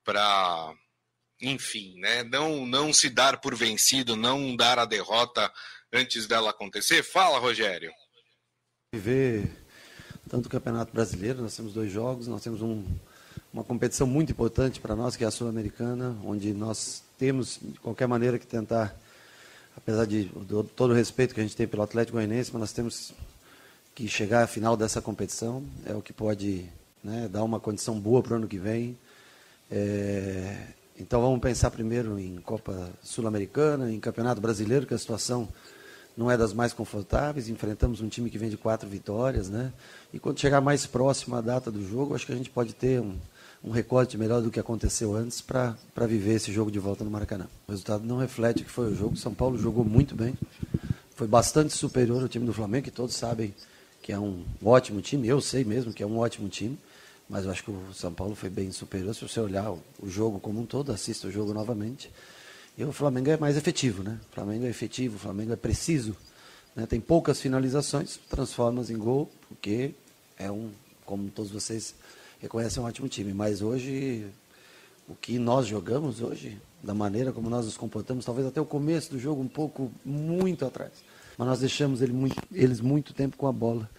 [0.04, 0.74] para,
[1.42, 5.52] enfim, né, não não se dar por vencido, não dar a derrota
[5.94, 7.04] antes dela acontecer.
[7.04, 7.92] Fala, Rogério.
[8.94, 9.67] Ver
[10.28, 12.84] tanto o Campeonato Brasileiro, nós temos dois jogos, nós temos um,
[13.54, 18.08] uma competição muito importante para nós, que é a Sul-Americana, onde nós temos, de qualquer
[18.08, 18.96] maneira, que tentar
[19.78, 20.30] apesar de
[20.76, 23.14] todo o respeito que a gente tem pelo Atlético Goianiense, mas nós temos
[23.94, 26.66] que chegar à final dessa competição, é o que pode
[27.04, 28.98] né, dar uma condição boa para o ano que vem.
[29.72, 30.68] É,
[31.00, 35.48] então vamos pensar primeiro em Copa Sul-Americana, em Campeonato Brasileiro, que a situação
[36.18, 37.48] não é das mais confortáveis.
[37.48, 39.72] Enfrentamos um time que vem de quatro vitórias, né?
[40.12, 43.00] E quando chegar mais próximo à data do jogo, acho que a gente pode ter
[43.00, 43.16] um,
[43.64, 45.76] um recorte melhor do que aconteceu antes para
[46.08, 47.48] viver esse jogo de volta no Maracanã.
[47.68, 49.16] O resultado não reflete o que foi o jogo.
[49.16, 50.34] São Paulo jogou muito bem,
[51.16, 53.54] foi bastante superior ao time do Flamengo, que todos sabem
[54.02, 55.28] que é um ótimo time.
[55.28, 56.80] Eu sei mesmo que é um ótimo time,
[57.30, 59.14] mas eu acho que o São Paulo foi bem superior.
[59.14, 62.10] Se você olhar o, o jogo como um todo, assista o jogo novamente.
[62.78, 64.20] E o Flamengo é mais efetivo, né?
[64.32, 66.16] O Flamengo é efetivo, o Flamengo é preciso.
[66.76, 66.86] Né?
[66.86, 69.96] Tem poucas finalizações, transforma em gol, porque
[70.38, 70.70] é um,
[71.04, 71.96] como todos vocês
[72.40, 73.34] reconhece um ótimo time.
[73.34, 74.28] Mas hoje,
[75.08, 79.10] o que nós jogamos hoje, da maneira como nós nos comportamos, talvez até o começo
[79.10, 80.92] do jogo um pouco muito atrás.
[81.36, 83.90] Mas nós deixamos ele muito, eles muito tempo com a bola.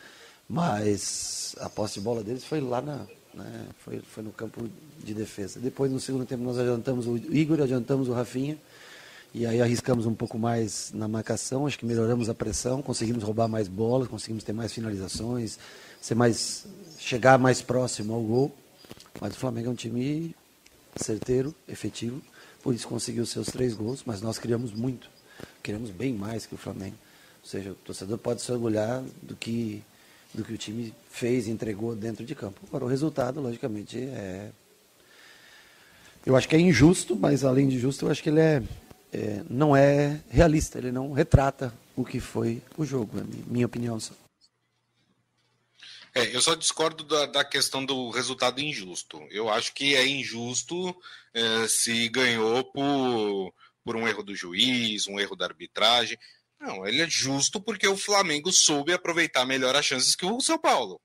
[0.49, 3.07] Mas a posse de bola deles foi lá na,
[3.39, 4.69] né, foi, foi no campo
[5.03, 5.59] de defesa.
[5.61, 8.59] Depois, no segundo tempo, nós adiantamos o Igor, adiantamos o Rafinha.
[9.35, 13.47] E aí arriscamos um pouco mais na marcação, acho que melhoramos a pressão, conseguimos roubar
[13.47, 15.59] mais bolas, conseguimos ter mais finalizações,
[16.01, 16.67] ser mais
[16.99, 18.55] chegar mais próximo ao gol.
[19.21, 20.35] Mas o Flamengo é um time
[20.97, 22.23] certeiro, efetivo,
[22.63, 25.11] por isso conseguiu seus três gols, mas nós criamos muito,
[25.63, 26.97] criamos bem mais que o Flamengo.
[27.43, 29.83] Ou seja, o torcedor pode se orgulhar do que,
[30.35, 32.61] do que o time fez entregou dentro de campo.
[32.69, 34.51] Agora, o resultado, logicamente, é.
[36.27, 38.63] Eu acho que é injusto, mas além de justo, eu acho que ele é,
[39.13, 43.99] é não é realista, ele não retrata o que foi o jogo, é minha opinião
[43.99, 44.15] só.
[46.15, 49.21] É, eu só discordo da, da, questão do resultado injusto.
[49.31, 50.95] Eu acho que é injusto
[51.33, 56.19] é, se ganhou por, por um erro do juiz, um erro da arbitragem.
[56.61, 60.59] Não, ele é justo porque o Flamengo soube aproveitar melhor as chances que o São
[60.59, 61.01] Paulo.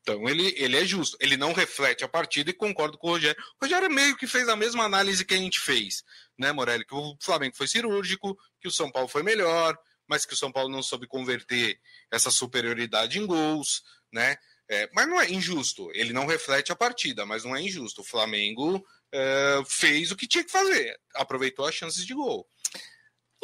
[0.00, 1.16] Então ele, ele é justo.
[1.18, 3.42] Ele não reflete a partida e concordo com o Rogério.
[3.58, 6.02] O Rogério meio que fez a mesma análise que a gente fez,
[6.38, 6.84] né, Morelli?
[6.84, 10.52] Que o Flamengo foi cirúrgico, que o São Paulo foi melhor, mas que o São
[10.52, 14.36] Paulo não soube converter essa superioridade em gols, né?
[14.68, 15.90] É, mas não é injusto.
[15.94, 18.02] Ele não reflete a partida, mas não é injusto.
[18.02, 22.46] O Flamengo é, fez o que tinha que fazer, aproveitou as chances de gol.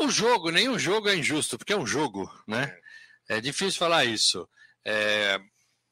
[0.00, 2.74] O jogo, nenhum jogo é injusto, porque é um jogo, né?
[3.28, 4.48] É, difícil falar isso.
[4.82, 5.38] É,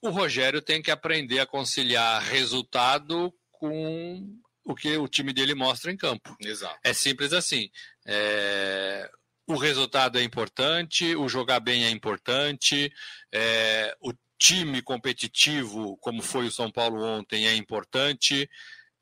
[0.01, 5.93] o Rogério tem que aprender a conciliar resultado com o que o time dele mostra
[5.93, 6.35] em campo.
[6.41, 6.79] Exato.
[6.83, 7.71] É simples assim.
[8.07, 9.11] É,
[9.47, 12.91] o resultado é importante, o jogar bem é importante,
[13.31, 18.49] é, o time competitivo, como foi o São Paulo ontem, é importante.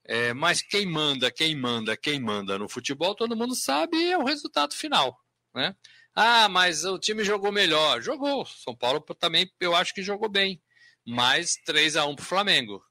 [0.08, 4.24] É, mas quem manda, quem manda, quem manda no futebol, todo mundo sabe, é o
[4.24, 5.18] resultado final.
[5.54, 5.74] Né?
[6.14, 8.00] Ah, mas o time jogou melhor.
[8.00, 8.46] Jogou.
[8.46, 10.62] São Paulo também eu acho que jogou bem.
[11.04, 12.82] Mais 3 a 1 para o Flamengo.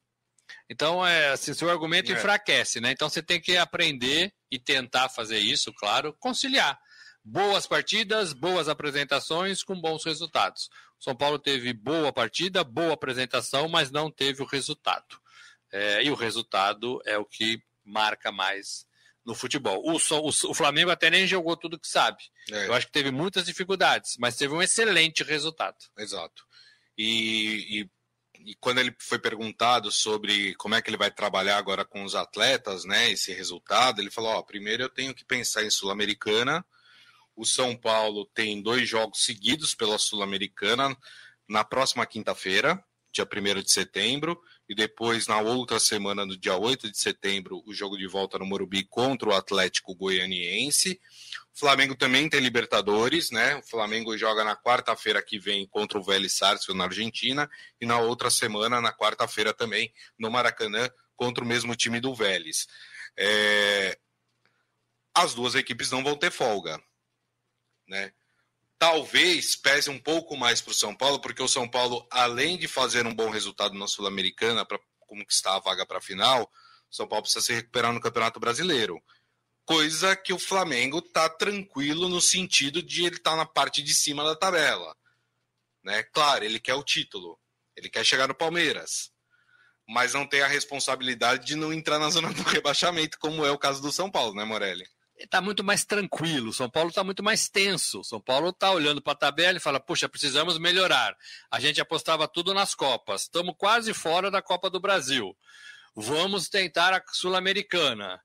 [0.69, 2.15] Então, é, assim, seu argumento é.
[2.15, 2.91] enfraquece, né?
[2.91, 6.79] Então você tem que aprender e tentar fazer isso, claro, conciliar.
[7.23, 10.69] Boas partidas, boas apresentações com bons resultados.
[10.99, 15.19] São Paulo teve boa partida, boa apresentação, mas não teve o resultado.
[15.75, 18.85] É, e o resultado é o que marca mais
[19.25, 19.81] no futebol.
[19.83, 22.23] O, o, o, Flamengo até nem jogou tudo que sabe.
[22.51, 22.67] É.
[22.67, 25.77] Eu acho que teve muitas dificuldades, mas teve um excelente resultado.
[25.97, 26.43] Exato.
[26.97, 27.89] E, e
[28.39, 32.15] e quando ele foi perguntado sobre como é que ele vai trabalhar agora com os
[32.15, 36.65] atletas, né, esse resultado, ele falou: ó, primeiro eu tenho que pensar em Sul-Americana.
[37.35, 40.95] O São Paulo tem dois jogos seguidos pela Sul-Americana
[41.47, 46.91] na próxima quinta-feira, dia 1 de setembro, e depois na outra semana, no dia 8
[46.91, 50.99] de setembro, o jogo de volta no Morumbi contra o Atlético Goianiense.
[51.53, 53.55] O Flamengo também tem Libertadores, né?
[53.57, 57.49] O Flamengo joga na quarta-feira que vem contra o Vélez Sarsfield na Argentina
[57.79, 62.67] e na outra semana, na quarta-feira também, no Maracanã, contra o mesmo time do Vélez.
[63.17, 63.97] É...
[65.13, 66.81] As duas equipes não vão ter folga,
[67.87, 68.11] né?
[68.77, 72.67] Talvez pese um pouco mais para o São Paulo, porque o São Paulo, além de
[72.67, 77.07] fazer um bom resultado na Sul-Americana para conquistar a vaga para a final, o São
[77.07, 79.01] Paulo precisa se recuperar no Campeonato Brasileiro
[79.65, 83.93] coisa que o Flamengo tá tranquilo no sentido de ele estar tá na parte de
[83.93, 84.95] cima da tabela.
[85.83, 86.03] Né?
[86.03, 87.39] Claro, ele quer o título,
[87.75, 89.11] ele quer chegar no Palmeiras,
[89.87, 93.57] mas não tem a responsabilidade de não entrar na zona do rebaixamento, como é o
[93.57, 94.87] caso do São Paulo, né, Morelli?
[95.17, 98.03] Está muito mais tranquilo, São Paulo está muito mais tenso.
[98.03, 101.15] São Paulo está olhando para a tabela e fala: puxa, precisamos melhorar.
[101.49, 105.35] A gente apostava tudo nas Copas, estamos quase fora da Copa do Brasil.
[105.95, 108.21] Vamos tentar a Sul-Americana.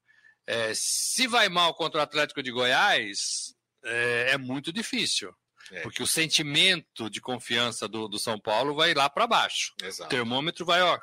[0.47, 5.33] É, se vai mal contra o Atlético de Goiás, é, é muito difícil.
[5.71, 5.83] É.
[5.83, 9.73] Porque o sentimento de confiança do, do São Paulo vai lá para baixo.
[9.81, 10.09] Exato.
[10.09, 10.99] O termômetro vai ó,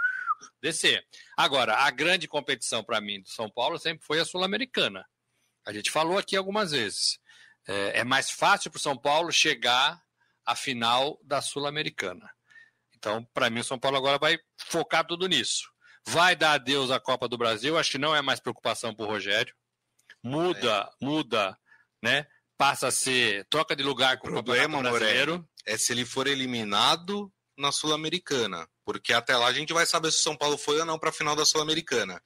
[0.61, 1.05] descer.
[1.37, 5.05] Agora, a grande competição para mim do São Paulo sempre foi a Sul-Americana.
[5.67, 7.19] A gente falou aqui algumas vezes.
[7.67, 10.01] É, é mais fácil para o São Paulo chegar
[10.45, 12.27] à final da Sul-Americana.
[12.95, 15.67] Então, para mim, o São Paulo agora vai focar tudo nisso
[16.07, 19.09] vai dar adeus à Copa do Brasil, acho que não é mais preocupação para o
[19.09, 19.53] Rogério.
[20.23, 21.05] Muda, é.
[21.05, 21.57] muda,
[22.01, 22.25] né?
[22.57, 25.47] Passa a ser troca de lugar com o problema, brasileiro.
[25.65, 30.19] é se ele for eliminado na Sul-Americana, porque até lá a gente vai saber se
[30.19, 32.21] o São Paulo foi ou não para a final da Sul-Americana.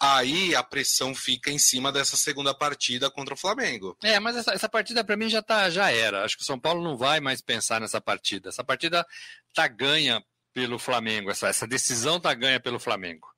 [0.00, 3.96] Aí a pressão fica em cima dessa segunda partida contra o Flamengo.
[4.02, 6.24] É, mas essa, essa partida para mim já tá, já era.
[6.24, 8.48] Acho que o São Paulo não vai mais pensar nessa partida.
[8.48, 9.06] Essa partida
[9.54, 13.28] tá ganha pelo Flamengo, essa, essa decisão está ganha pelo Flamengo.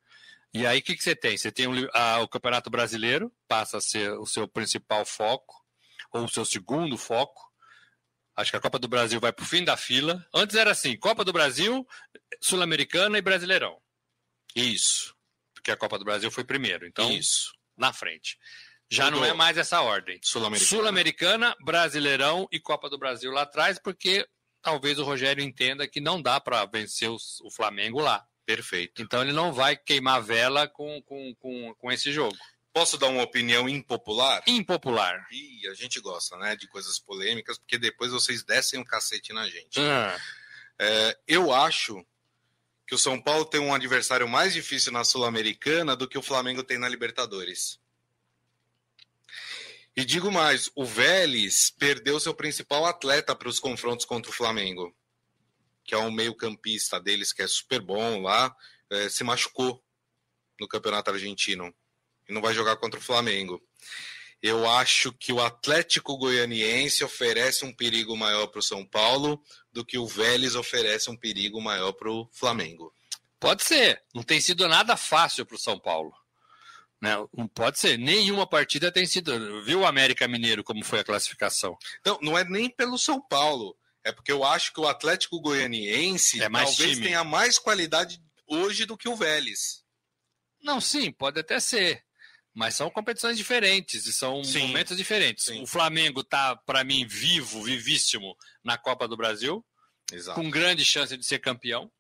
[0.52, 1.36] E aí o que, que você tem?
[1.36, 5.54] Você tem o, a, o Campeonato Brasileiro, passa a ser o seu principal foco,
[6.12, 7.42] ou o seu segundo foco.
[8.36, 10.24] Acho que a Copa do Brasil vai para o fim da fila.
[10.34, 11.86] Antes era assim: Copa do Brasil,
[12.40, 13.80] Sul-Americana e Brasileirão.
[14.54, 15.15] Isso.
[15.66, 16.86] Porque a Copa do Brasil foi primeiro.
[16.86, 17.52] Então, isso.
[17.76, 18.38] Na frente.
[18.88, 19.22] Já Mudou.
[19.22, 20.20] não é mais essa ordem.
[20.22, 24.24] Sul-Americana, Sul Brasileirão e Copa do Brasil lá atrás, porque
[24.62, 28.24] talvez o Rogério entenda que não dá para vencer os, o Flamengo lá.
[28.46, 29.02] Perfeito.
[29.02, 32.36] Então ele não vai queimar vela com, com, com, com esse jogo.
[32.72, 34.44] Posso dar uma opinião impopular?
[34.46, 35.26] Impopular.
[35.32, 39.48] Ih, a gente gosta, né, de coisas polêmicas, porque depois vocês descem um cacete na
[39.48, 39.80] gente.
[39.80, 40.16] Ah.
[40.78, 42.06] É, eu acho
[42.86, 46.62] que o São Paulo tem um adversário mais difícil na Sul-Americana do que o Flamengo
[46.62, 47.80] tem na Libertadores.
[49.96, 54.94] E digo mais, o Vélez perdeu seu principal atleta para os confrontos contra o Flamengo,
[55.84, 58.54] que é um meio-campista deles que é super bom lá,
[58.90, 59.82] é, se machucou
[60.60, 61.74] no Campeonato Argentino
[62.28, 63.60] e não vai jogar contra o Flamengo.
[64.46, 69.84] Eu acho que o Atlético Goianiense oferece um perigo maior para o São Paulo do
[69.84, 72.94] que o Vélez oferece um perigo maior para o Flamengo.
[73.40, 74.04] Pode ser.
[74.14, 76.12] Não tem sido nada fácil para o São Paulo.
[77.02, 77.16] Né?
[77.36, 77.98] Não pode ser.
[77.98, 79.64] Nenhuma partida tem sido.
[79.64, 81.76] Viu o América Mineiro como foi a classificação?
[82.00, 83.76] Então, não é nem pelo São Paulo.
[84.04, 87.06] É porque eu acho que o Atlético Goianiense é talvez time.
[87.06, 89.82] tenha mais qualidade hoje do que o Vélez.
[90.62, 92.05] Não, sim, pode até ser.
[92.56, 95.44] Mas são competições diferentes e são sim, momentos diferentes.
[95.44, 95.62] Sim.
[95.62, 99.64] O Flamengo está, para mim, vivo, vivíssimo na Copa do Brasil,
[100.10, 100.40] Exato.
[100.40, 101.92] com grande chance de ser campeão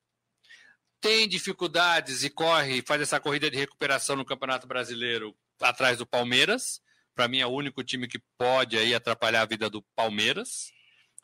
[1.00, 6.80] tem dificuldades e corre, faz essa corrida de recuperação no Campeonato Brasileiro atrás do Palmeiras.
[7.14, 10.72] Para mim é o único time que pode aí atrapalhar a vida do Palmeiras,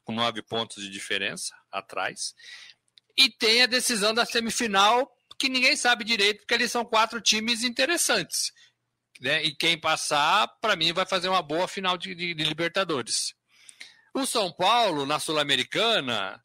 [0.05, 2.35] com nove pontos de diferença atrás.
[3.17, 7.65] E tem a decisão da semifinal, que ninguém sabe direito, porque eles são quatro times
[7.65, 8.53] interessantes.
[9.23, 9.45] Né?
[9.45, 13.35] E quem passar, para mim, vai fazer uma boa final de, de, de Libertadores.
[14.13, 16.43] O São Paulo, na Sul-Americana,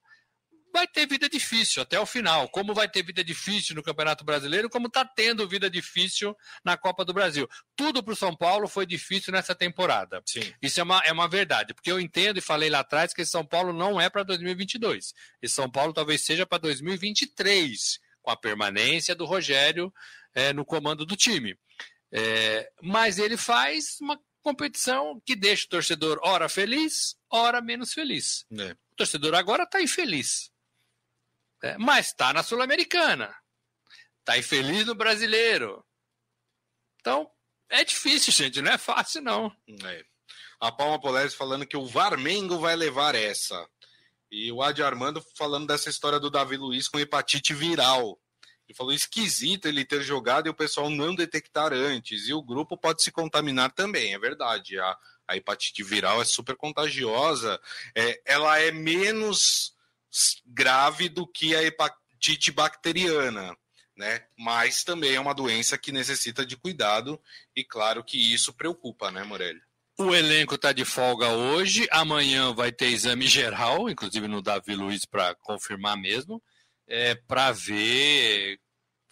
[0.71, 2.47] vai ter vida difícil até o final.
[2.49, 7.03] Como vai ter vida difícil no Campeonato Brasileiro, como está tendo vida difícil na Copa
[7.03, 7.49] do Brasil.
[7.75, 10.21] Tudo para o São Paulo foi difícil nessa temporada.
[10.23, 10.53] Sim.
[10.61, 13.31] Isso é uma, é uma verdade, porque eu entendo e falei lá atrás que esse
[13.31, 15.15] São Paulo não é para 2022.
[15.41, 19.91] Esse São Paulo talvez seja para 2023, com a permanência do Rogério
[20.35, 21.57] é, no comando do time.
[22.11, 28.45] É, mas ele faz uma competição que deixa o torcedor ora feliz, ora menos feliz.
[28.51, 28.71] É.
[28.71, 30.49] O torcedor agora está infeliz.
[31.63, 33.35] É, mas está na Sul-Americana.
[34.19, 35.83] Está infeliz no brasileiro.
[36.99, 37.29] Então,
[37.69, 38.61] é difícil, gente.
[38.61, 39.51] Não é fácil, não.
[39.83, 40.05] É.
[40.59, 43.67] A Palma Polese falando que o Varmengo vai levar essa.
[44.31, 48.19] E o Adi Armando falando dessa história do Davi Luiz com hepatite viral.
[48.67, 52.27] Ele falou esquisito ele ter jogado e o pessoal não detectar antes.
[52.27, 54.77] E o grupo pode se contaminar também, é verdade.
[54.77, 57.59] A, a hepatite viral é super contagiosa.
[57.95, 59.73] É, ela é menos
[60.45, 63.55] grave do que a hepatite bacteriana,
[63.95, 64.25] né?
[64.37, 67.21] Mas também é uma doença que necessita de cuidado
[67.55, 69.61] e claro que isso preocupa, né, Morelli?
[69.99, 75.05] O elenco está de folga hoje, amanhã vai ter exame geral, inclusive no Davi Luiz
[75.05, 76.41] para confirmar mesmo,
[76.87, 78.59] é, para ver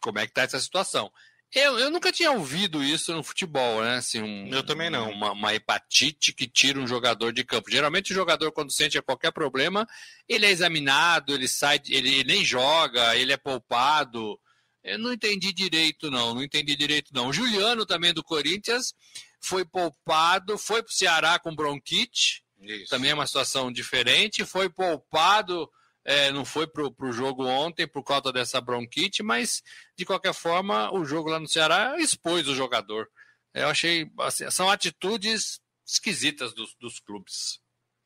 [0.02, 1.12] como é que está essa situação.
[1.54, 3.96] Eu, eu nunca tinha ouvido isso no futebol, né?
[3.96, 5.10] Assim, um, eu também não.
[5.10, 7.72] Uma, uma, hepatite que tira um jogador de campo.
[7.72, 9.88] Geralmente o jogador, quando sente qualquer problema,
[10.28, 14.38] ele é examinado, ele sai, ele nem joga, ele é poupado.
[14.84, 16.36] Eu não entendi direito, não.
[16.36, 17.30] Não entendi direito, não.
[17.30, 18.94] O Juliano também do Corinthians
[19.40, 22.44] foi poupado, foi para o Ceará com bronquite.
[22.60, 22.90] Isso.
[22.90, 24.44] Também é uma situação diferente.
[24.44, 25.70] Foi poupado
[26.06, 29.63] é, não foi para o jogo ontem por causa dessa bronquite, mas
[29.98, 33.10] de qualquer forma o jogo lá no Ceará expôs o jogador.
[33.52, 37.60] Eu achei assim, são atitudes esquisitas dos, dos clubes.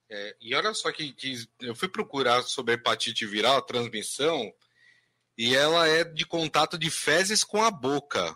[0.10, 4.52] É, e olha só que, que, eu fui procurar sobre a hepatite viral, a transmissão,
[5.38, 8.36] e ela é de contato de fezes com a boca.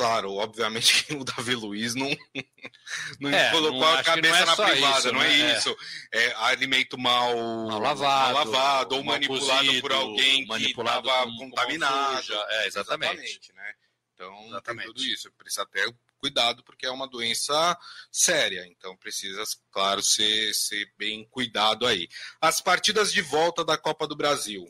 [0.00, 2.08] Claro, obviamente que o Davi Luiz não,
[3.20, 5.58] não é, colocou não, a cabeça é na privada, isso, não é, né?
[5.58, 5.76] isso.
[6.10, 7.36] É alimento mal,
[7.66, 12.32] mal lavado, mal lavado ou manipulado cozido, por alguém que estava contaminado.
[12.48, 13.12] é, exatamente.
[13.12, 13.74] exatamente né?
[14.14, 14.86] Então, exatamente.
[14.86, 15.30] tudo isso.
[15.32, 17.78] Precisa ter cuidado, porque é uma doença
[18.10, 18.66] séria.
[18.68, 22.08] Então, precisa, claro, ser, ser bem cuidado aí.
[22.40, 24.66] As partidas de volta da Copa do Brasil.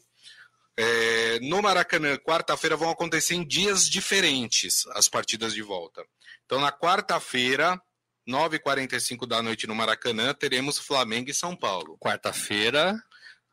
[0.83, 6.03] É, no Maracanã, quarta-feira, vão acontecer em dias diferentes as partidas de volta.
[6.47, 7.79] Então, na quarta-feira,
[8.27, 11.99] 9h45 da noite no Maracanã, teremos Flamengo e São Paulo.
[11.99, 12.99] Quarta-feira.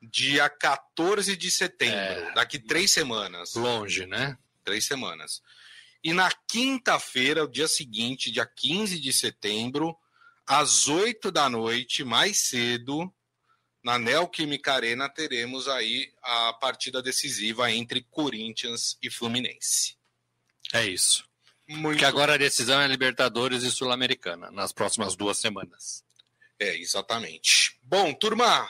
[0.02, 2.34] Dia 14 de setembro, é...
[2.34, 3.56] daqui três semanas.
[3.56, 4.38] Longe, né?
[4.64, 5.42] Três semanas.
[6.02, 9.98] E na quinta-feira, o dia seguinte, dia 15 de setembro,
[10.46, 13.12] às 8 da noite, mais cedo,
[13.88, 19.96] na Neoquímica Arena teremos aí a partida decisiva entre Corinthians e Fluminense.
[20.74, 21.24] É isso.
[21.66, 21.98] Muito...
[21.98, 26.04] Que agora a decisão é Libertadores e Sul-Americana, nas próximas duas semanas.
[26.60, 27.80] É, exatamente.
[27.82, 28.70] Bom, turma,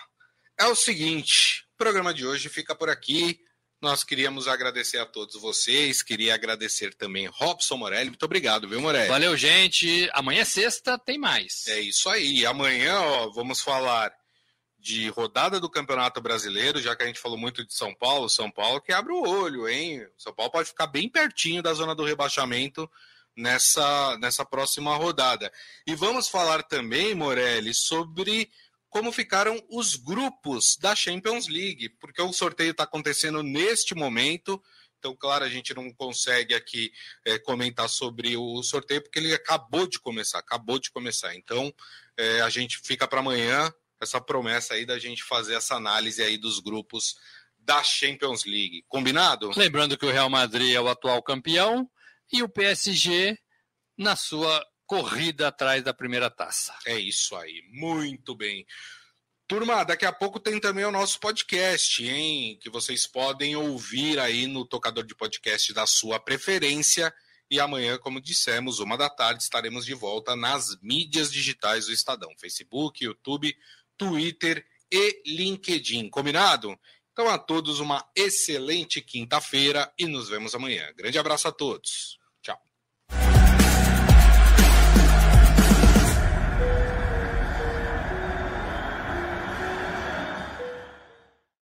[0.55, 3.39] é o seguinte: o programa de hoje fica por aqui.
[3.81, 8.11] Nós queríamos agradecer a todos vocês, queria agradecer também Robson Morelli.
[8.11, 9.07] Muito obrigado, viu, Morelli?
[9.07, 10.07] Valeu, gente.
[10.13, 11.65] Amanhã é sexta, tem mais.
[11.65, 12.45] É isso aí.
[12.45, 14.11] Amanhã, ó, vamos falar
[14.79, 18.49] de rodada do Campeonato Brasileiro, já que a gente falou muito de São Paulo, São
[18.49, 20.07] Paulo que abre o olho, hein?
[20.17, 22.89] São Paulo pode ficar bem pertinho da zona do rebaixamento
[23.35, 25.51] nessa, nessa próxima rodada.
[25.85, 28.49] E vamos falar também, Morelli, sobre
[28.89, 34.61] como ficaram os grupos da Champions League, porque o sorteio está acontecendo neste momento.
[34.97, 36.91] Então, claro, a gente não consegue aqui
[37.25, 41.35] é, comentar sobre o sorteio, porque ele acabou de começar, acabou de começar.
[41.35, 41.71] Então,
[42.17, 46.37] é, a gente fica para amanhã essa promessa aí da gente fazer essa análise aí
[46.37, 47.15] dos grupos
[47.57, 48.83] da Champions League.
[48.87, 49.51] Combinado?
[49.55, 51.89] Lembrando que o Real Madrid é o atual campeão
[52.31, 53.37] e o PSG
[53.97, 56.73] na sua corrida atrás da primeira taça.
[56.85, 58.65] É isso aí, muito bem.
[59.47, 62.57] Turma, daqui a pouco tem também o nosso podcast, hein?
[62.61, 67.13] Que vocês podem ouvir aí no tocador de podcast da sua preferência.
[67.49, 72.29] E amanhã, como dissemos, uma da tarde, estaremos de volta nas mídias digitais do Estadão:
[72.37, 73.55] Facebook, YouTube,
[73.97, 76.09] Twitter e LinkedIn.
[76.09, 76.77] Combinado?
[77.11, 80.93] Então, a todos uma excelente quinta-feira e nos vemos amanhã.
[80.95, 82.16] Grande abraço a todos.